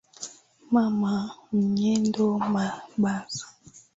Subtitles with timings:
[0.73, 1.15] Mama
[1.51, 3.47] huenda mombasa